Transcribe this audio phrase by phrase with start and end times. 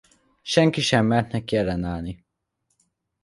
[0.43, 2.25] Senki sem mert neki ellenállni.